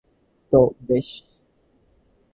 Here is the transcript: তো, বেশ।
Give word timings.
তো, 0.51 0.59
বেশ। 0.87 1.09